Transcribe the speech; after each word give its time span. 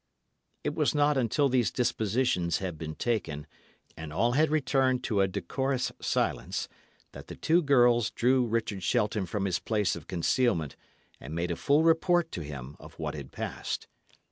It 0.63 0.73
was 0.73 0.95
not 0.95 1.15
until 1.15 1.47
these 1.47 1.69
dispositions 1.69 2.57
had 2.57 2.75
been 2.75 2.95
taken, 2.95 3.45
and 3.95 4.11
all 4.11 4.31
had 4.31 4.49
returned 4.49 5.03
to 5.03 5.21
a 5.21 5.27
decorous 5.27 5.91
silence, 6.01 6.67
that 7.11 7.27
the 7.27 7.35
two 7.35 7.61
girls 7.61 8.09
drew 8.09 8.47
Richard 8.47 8.81
Shelton 8.81 9.27
from 9.27 9.45
his 9.45 9.59
place 9.59 9.95
of 9.95 10.07
concealment, 10.07 10.75
and 11.19 11.35
made 11.35 11.51
a 11.51 11.55
full 11.55 11.83
report 11.83 12.31
to 12.31 12.41
him 12.41 12.75
of 12.79 12.95
what 12.95 13.13
had 13.13 13.31
passed. 13.31 13.85